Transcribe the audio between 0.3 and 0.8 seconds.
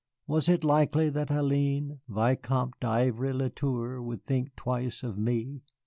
it